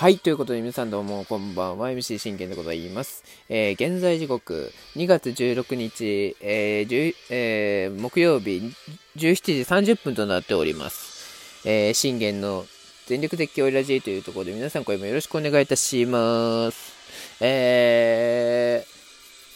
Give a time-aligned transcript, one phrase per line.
[0.00, 0.18] はい。
[0.18, 1.90] ということで、皆さんどうも、こんばんは。
[1.90, 3.22] MC 信玄でございます。
[3.50, 8.62] えー、現在時刻、2月16日、えーえー、木曜日、
[9.16, 11.68] 17時30分となっております。
[11.68, 12.64] えー、信玄の
[13.08, 16.94] 全力絶叫ラジーというところで、皆さん、これもよろしくお願いいたします。
[17.42, 18.99] えー、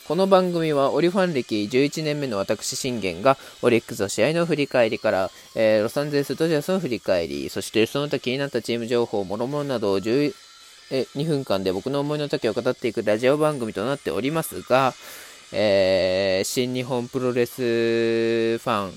[0.07, 10.35] この番組はオリファン歴11年目の私信玄がオリックスの試合の振り返りから、えー、ロサンゼルスドジャースの振り返り、そしてその他気になったチーム情報、諸々などを10
[10.91, 14.93] え2分間で僕の思いの丈を語っていくラジオ番組となっておりますが、
[15.53, 18.93] えー、新日本プロレスファン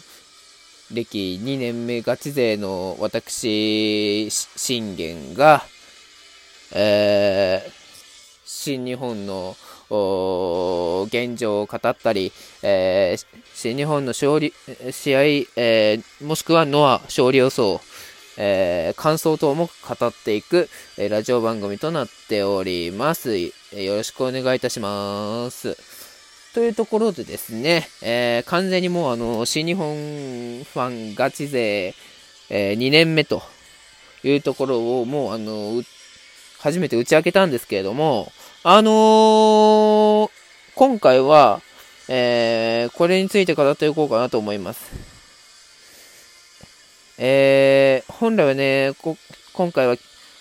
[0.93, 5.63] 歴2年目ガチ勢の私信玄が、
[6.73, 7.71] えー、
[8.43, 9.55] 新日本の
[9.89, 14.53] 現状を語ったり、えー、新日本の勝利、
[14.91, 15.21] 試合、
[15.55, 17.79] えー、もしくはノア勝利予想、
[18.37, 25.77] えー、感想等も語っていく、えラジオ番組となっております、よろしくお願いいたします。
[26.53, 31.95] というところでですね、え完全にもうあの、新日本ファンガチ勢、
[32.49, 33.41] え2年目と
[34.23, 35.83] いうところをもうあの、
[36.59, 38.31] 初めて打ち明けたんですけれども、
[38.69, 40.29] あのー、
[40.75, 41.61] 今回は、
[42.09, 44.91] えー、これについて語っていこうかなと思います。
[47.17, 48.91] えー、本来はね、
[49.53, 49.95] 今回は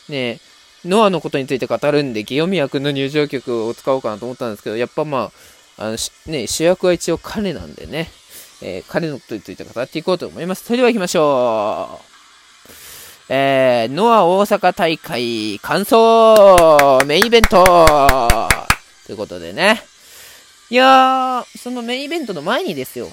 [0.08, 0.41] ね、
[0.84, 5.30] ノアのことについて語るんで、清宮君の入場曲を使おうかなと思ったんですけど、やっぱま
[5.78, 8.08] あ、あのね、主役は一応彼なんでね、
[8.60, 10.64] えー、彼のことについて語っていこうと思います。
[10.64, 12.16] それでは行きましょう。
[13.28, 17.64] えー、ノア大阪大会完走メインイベント
[19.06, 19.82] ということでね。
[20.70, 23.08] いやー、そのメインイベントの前にですよ。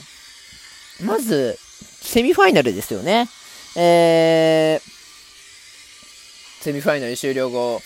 [1.04, 1.58] まず、
[2.02, 3.28] セミファイナルですよね。
[3.76, 7.82] えー、セミファイナル終了後、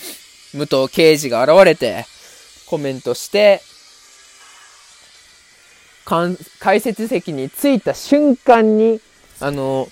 [0.54, 2.06] 武藤敬司が現れて、
[2.66, 3.62] コメントして、
[6.04, 9.00] かん解説席に着いた瞬間に、
[9.40, 9.88] あの、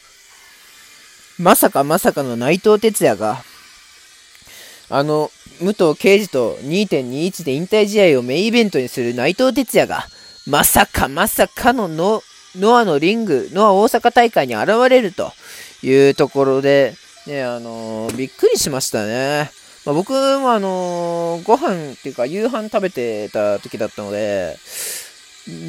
[1.40, 3.44] まさかまさかの内藤哲也が、
[4.90, 10.06] あの、武藤敬司と2.21で引退試合をメインイベントにする内藤哲也が、
[10.48, 12.22] まさかまさかのノ
[12.58, 15.34] ノアのリング、ノア大阪大会に現れると
[15.84, 16.94] いうところで、
[17.28, 19.52] ね、あのー、びっくりしましたね。
[19.86, 24.58] まあ、僕もあのー、ご飯っていうか夕飯食べてた時だったので、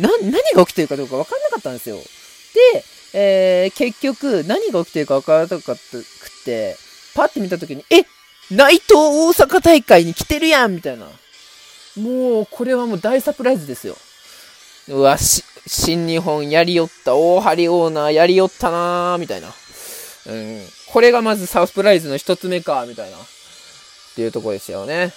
[0.00, 1.96] な、何が起きてるかどうか分かんなかったんですよ。
[1.96, 6.76] で、えー、結局、何が起きてるか分からなかったくて、
[7.14, 8.04] パッて見たときに、え
[8.50, 11.06] 内藤大阪大会に来てるやんみたいな。
[11.96, 13.96] もう、これはもう大サプライズですよ。
[14.88, 19.48] うわ、し、新日本やりよった、大張オーナーやりよったなーみたいな。
[20.26, 20.62] うん。
[20.86, 23.16] これがまずサプライズの一つ目か、みたいな。
[23.16, 23.20] っ
[24.14, 25.12] ていうとこですよね。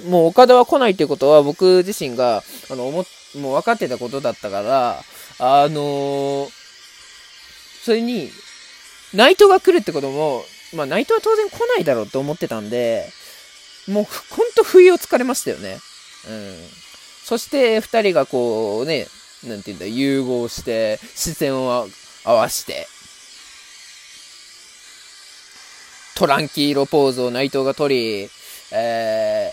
[0.00, 0.10] うん。
[0.10, 3.04] もう岡田は来ないっていうことは僕自身が、あの、思、
[3.36, 5.04] もう分かってたことだったから、
[5.38, 6.50] あのー、
[7.82, 8.30] それに、
[9.14, 13.08] ナイトが来るってことも、まあ、ナイトは当然来ないだろうと思ってたんで、
[13.88, 15.78] もう、ほんと不意をつかれましたよね。
[16.28, 16.56] うん。
[17.24, 19.06] そして、二人がこうね、
[19.44, 21.88] なんていうんだ、融合して、視線を
[22.24, 22.86] 合わして、
[26.14, 28.30] トランキーロポーズを内藤が取り、
[28.72, 29.52] え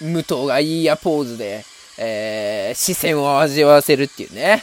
[0.00, 1.64] ー、武藤がいいやポーズで、
[1.98, 4.62] えー、視線を味わわせるっていうね。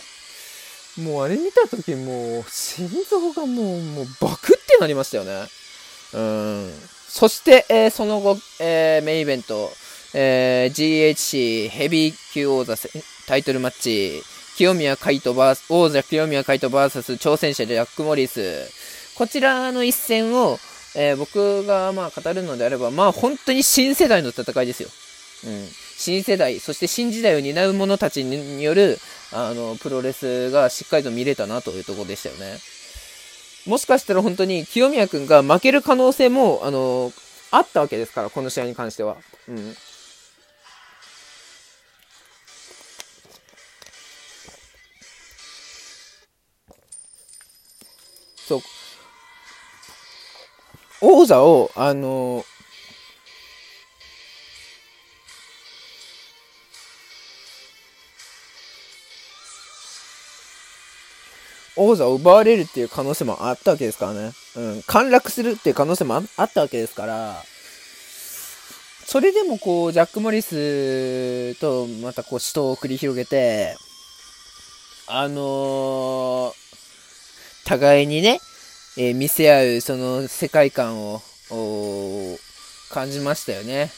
[1.00, 5.48] もうあれ見た時もう心臓がもうもうバクってなりましたよね。
[6.14, 6.74] うん。
[7.08, 9.70] そして、えー、その後、えー、メインイベント、
[10.14, 12.76] えー、GHC ヘビー級王座
[13.28, 14.22] タイトルマッチ、
[14.58, 18.70] 清宮海斗バース、王者清宮海斗 VS 挑戦者ジャック・モリス。
[19.16, 20.60] こちらの一戦を、
[20.96, 24.90] えー、僕がまあ語るのであれば、まあ本当に新世代の戦いですよ。
[25.46, 25.68] うん。
[26.02, 28.98] 新世代、そして新時代を担う者たちによる、
[29.32, 32.60] あの、プロレスがしっかりと見れたなというところでしたよね。
[33.68, 37.14] もしかしたら本当に清宮君が負ける可能性も、あの、
[37.52, 39.18] あったわけですから、この試合に関しては。
[39.48, 39.76] うん。
[48.48, 48.62] そう。
[51.02, 52.44] 王座を、あの、
[61.76, 64.32] 王座を奪われるっていう可能性もあったわけですからね。
[64.56, 64.84] うん。
[64.84, 67.44] 陥落するっていう可能性もあったわけですから、
[69.06, 73.76] それでもこう、ジャック・モリスとまたこう、死闘を繰り広げて、
[75.08, 76.54] あのー、
[77.66, 78.40] 互いにね、
[78.98, 81.22] えー、見せ合うその世界観を
[82.90, 83.90] 感じましたよね。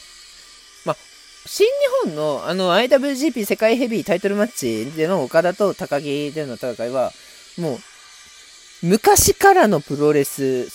[0.86, 0.98] まあ、
[1.46, 1.72] 新日
[2.06, 7.12] 本のあの IWGP 世界ヘビータイトルマッチでの岡田と高木での戦いは、
[7.57, 7.79] もう、
[8.83, 10.67] 昔からのプロレス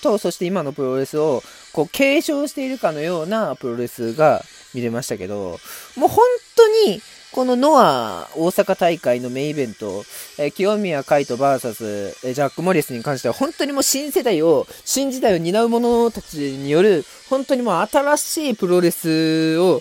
[0.00, 1.42] と、そして今のプロレスを、
[1.72, 4.42] こう、継承しているかのようなプロレスが
[4.74, 5.58] 見れましたけど、
[5.96, 6.24] もう本
[6.56, 10.04] 当に、このノア大阪大会のメインイベント、
[10.36, 19.80] えー、清宮海斗 VS、えー、ジャック・モリスに関しては本当にもう新世代を、新時代を担う者たちによる、本当にもう新しいプロレスを、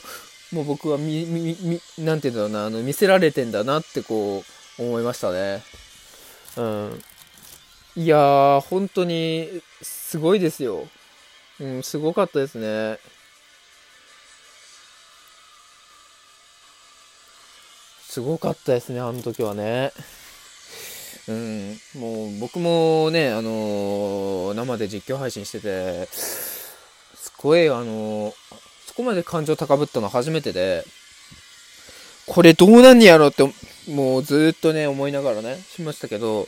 [0.51, 4.43] もう僕はみ、み、み、なんて言うんだろうな、あの、見せられてんだなってこ
[4.77, 5.63] う、思いましたね。
[6.59, 7.01] うん。
[7.95, 10.89] いやー、本当に、すごいですよ。
[11.61, 12.99] うん、すごかったですね。
[18.01, 19.93] すごかったですね、あの時はね。
[21.29, 26.73] うん、もう僕もね、あのー、生で実況配信してて、す
[27.37, 28.33] ごい、あのー、
[28.85, 30.83] そこまで感情高ぶったの初めてで、
[32.25, 33.43] これどうなんやろって、
[33.87, 36.47] もうずっとね、思いながらね、しましたけど、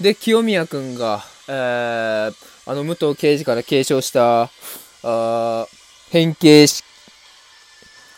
[0.00, 2.34] で、清宮くんが、えー、
[2.66, 4.50] あの、武藤刑事から継承した、
[5.02, 5.66] あ
[6.10, 6.84] 変形式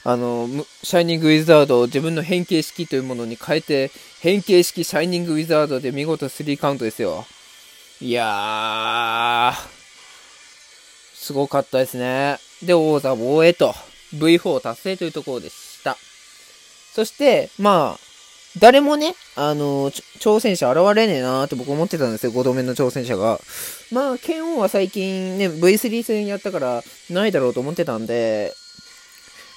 [0.03, 0.49] あの、
[0.83, 3.91] シャイニングウィザードを自分の変形式というものに変えて、
[4.21, 7.27] 変形式シャイニングウィザードで見事3カウントですよ。
[8.01, 9.69] いやー、
[11.15, 12.39] すごかったですね。
[12.63, 13.75] で、王座防衛と、
[14.15, 15.99] V4 達成というところでした。
[16.95, 18.10] そして、まあ、
[18.59, 23.41] 誰もね、あの挑戦者現れねえなーって僕思ってたんですよ、5度目の挑戦者が。
[23.93, 28.53] まあ、剣王は最近ね、V3 戦やったからないだろうと思ってたんで、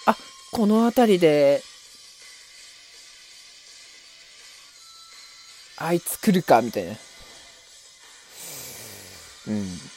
[0.05, 0.15] あ
[0.51, 1.63] この辺りで、
[5.77, 6.91] あいつ来るかみたいな。
[9.47, 9.92] うん。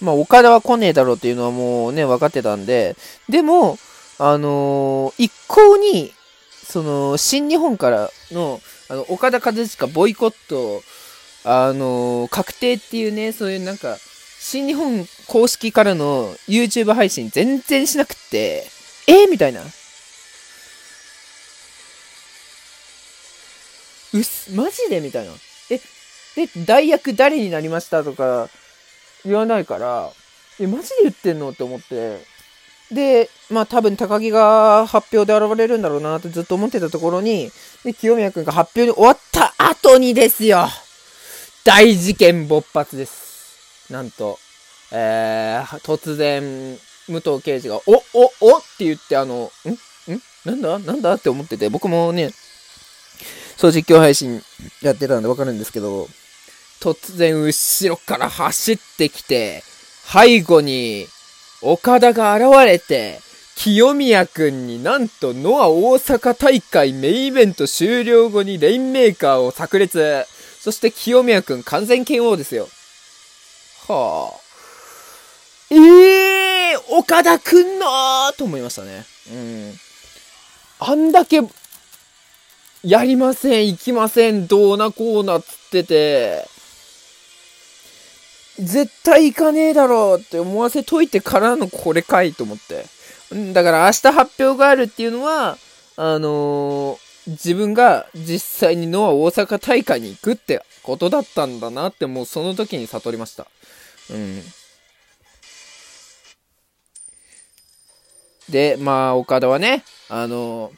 [0.00, 2.96] まあ、岡田は来ねえだろうっていうのはもうね、分かってたんで、
[3.28, 3.78] でも、
[4.18, 6.12] あのー、一向に、
[6.66, 10.82] その、新日本からの、あの、岡田和親ボイコット
[11.42, 13.96] あのー、確定っていうね、そういうなんか、
[14.38, 18.66] 新日本公式からの YouTube 配信全然しなくって、
[19.06, 19.62] えー、みたいな。
[24.12, 25.00] うっすマジで？
[25.00, 25.32] みたいな。
[25.70, 25.78] え、
[26.36, 28.48] で、代役誰になりましたとか
[29.24, 30.10] 言わないから、
[30.58, 31.50] え、マジで言ってんの？
[31.50, 32.18] って思って。
[32.92, 37.50] で、まあ多分高木が発表で現れるんだろうなってずっと思ってたところに、
[37.84, 40.66] で、清宮くんが発表に終わった後にですよ。
[41.64, 43.92] 大事件勃発です。
[43.92, 44.38] なんと、
[44.92, 46.78] えー、突然、
[47.08, 50.12] 武藤刑事が、お、お、おって言って、あの、ん？
[50.12, 50.20] ん？
[50.44, 50.78] なんだ？
[50.78, 51.14] なんだ？
[51.14, 52.30] って思ってて、僕もね、
[53.56, 54.42] そう実況配信
[54.80, 56.08] やってたんでわかるんですけど、
[56.80, 59.62] 突然後ろから走ってきて、
[60.12, 61.06] 背後に
[61.62, 63.20] 岡田が現れて、
[63.54, 70.24] 清宮くんになんとノア大阪大会メインイベント終了後にレインメーカーを炸裂。
[70.60, 72.68] そして清宮くん完全剣王ですよ。
[73.86, 74.40] はあ。
[75.70, 79.04] ええー、岡田くんのーと思いましたね。
[79.30, 79.74] うん。
[80.80, 81.42] あんだけ、
[82.82, 86.48] やりません、行きません、どうなこうなっつってて、
[88.60, 92.84] 絶対行かねえだろうって思わせといてからのこれかいと思って。
[93.52, 95.56] だから明日発表があるっていうのは、
[95.96, 103.46] あのー、自分が実際にノア大阪大会に行くってことだったんだなってもうその時に悟りました。
[104.10, 104.42] うん。
[108.50, 110.72] で、まあ、岡田はね、あの、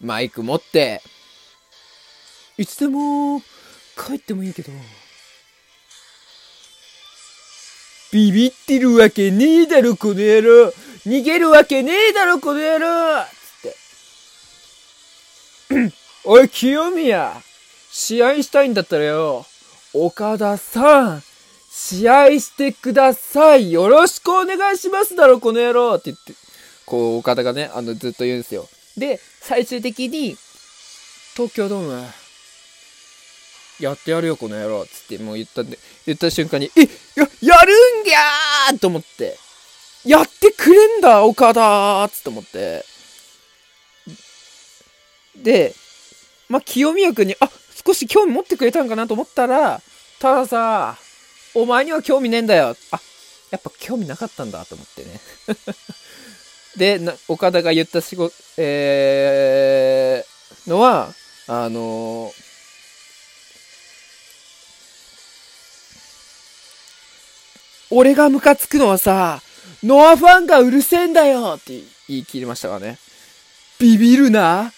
[0.00, 1.00] マイク持って、
[2.56, 3.40] いつでも
[3.96, 4.72] 帰ってもいいけど、
[8.10, 10.72] ビビってるわけねえだろ、この野郎。
[11.06, 13.24] 逃げるわけねえだろ、この野郎。
[13.24, 13.68] つ
[15.68, 15.92] って。
[16.24, 17.34] おい、清宮。
[17.90, 19.44] 試合したいんだったらよ、
[19.92, 21.22] 岡田さん。
[21.70, 23.72] 試合してください。
[23.72, 25.94] よろしくお願いしますだろ、この野郎。
[25.96, 26.32] って言って、
[26.86, 28.68] こう、岡田がね、あの、ずっと言うんですよ。
[28.96, 30.36] で、最終的に、
[31.34, 32.06] 東京ドーム、
[33.80, 36.80] やってやるよ、この野郎つってもう言ったんで、言った瞬間に、え、
[37.14, 39.38] や、やるんぎゃーと思って、
[40.04, 42.84] やってくれんだ、岡田つって思って、
[45.36, 45.74] で、
[46.48, 47.50] まあ、清宮君に、あ、
[47.86, 49.80] 少し興味持ってくれたんかなと思ったら、
[50.18, 50.96] たださ、
[51.54, 52.76] お前には興味ねえんだよ。
[52.90, 53.00] あ、
[53.50, 55.20] やっぱ興味なかったんだと思ってね。
[57.00, 61.14] で、岡田が言った仕事、えー、のは、
[61.46, 62.47] あのー、
[67.90, 69.40] 俺がムカつくのはさ、
[69.82, 72.98] ノアファンがうるせえんだよって言い切りましたからね。
[73.78, 74.72] ビビるな。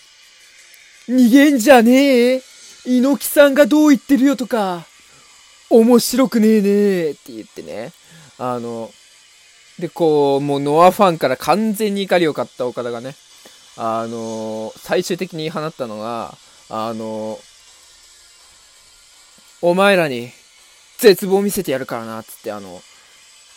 [1.09, 2.43] 逃げんじゃねえ。
[2.85, 4.87] 猪木さんがどう言ってるよとか、
[5.71, 7.11] 面白くねえねえ。
[7.11, 7.93] って言ってね。
[8.39, 8.91] あの、
[9.79, 13.15] で、こう、もうノアファンから完全に怒りを買った岡田がね、
[13.77, 16.37] あの、最終的に放ったのが、
[16.69, 17.39] あの、
[19.63, 20.31] お前らに
[20.99, 22.83] 絶望を見せてやるからな、つって、あの、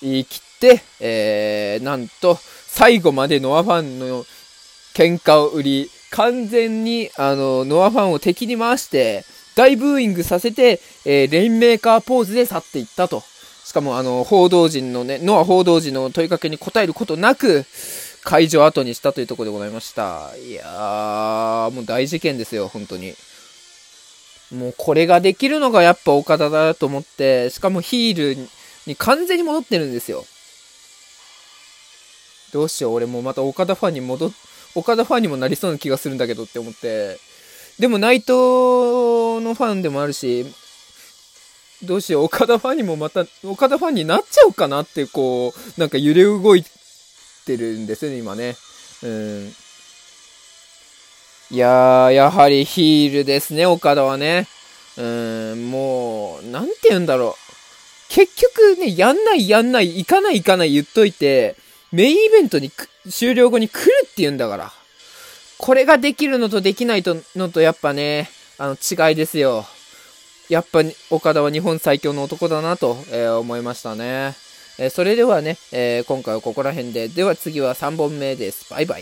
[0.04, 4.25] 言い切って、えー、なんと、最後までノアファンに
[4.94, 13.24] 喧嘩を売り、完全に、あの、ノアファンを敵に回して、大ブーイングさせて、えー、レインメーカーポーズで去っていったと。
[13.64, 17.66] しかも、あの、報道陣のね、ノア報道陣の問いかけに答えることなく、
[18.24, 20.32] 会場後にしたというところでございました。
[20.38, 23.14] いやー、もう大事件ですよ、本当に。
[24.52, 28.48] もうこれができるのがやっぱ岡田だと思って、しかもヒール
[28.86, 30.25] に完全に戻ってるんですよ。
[32.52, 34.32] どうしよう、俺もまた岡田ファンに戻っ、
[34.75, 37.20] 岡田ファンにもなりそうな気がするんだけどって思って。
[37.80, 40.46] でも内藤のファンでもあるし、
[41.84, 46.63] どうしよう、岡田ファンにもまた、岡田ファンになっちゃうかなって、こう、なんか揺れ動い
[47.46, 48.56] てるんですね、今ね。
[49.02, 49.54] うん。
[51.52, 54.48] いやー、やはりヒールですね、岡田はね。
[54.98, 57.43] うん、もう、なんて言うんだろう。
[58.13, 61.55] 結局ね、やんないやんない、行かない行かない言っといて、
[61.91, 62.72] メインイベントに
[63.10, 64.72] 終了後に来るって言うんだから。
[65.58, 68.29] これができるのとできないとのとやっぱね、
[68.60, 69.65] あの違いですよ。
[70.48, 74.36] やっぱ岡田は日本最強の男だなと、えー、思いましたね。
[74.77, 77.08] えー、それではね、えー、今回はここら辺で。
[77.08, 78.70] では次は3本目です。
[78.70, 79.01] バイバイ。